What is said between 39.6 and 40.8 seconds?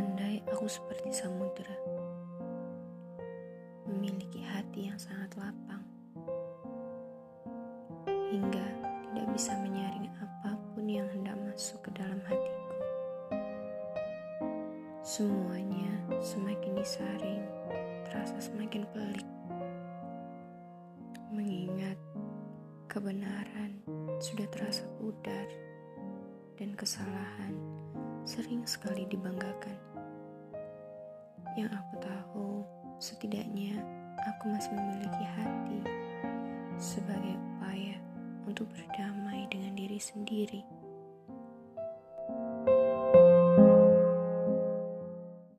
diri sendiri.